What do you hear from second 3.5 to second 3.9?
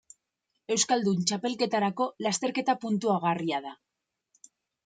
da.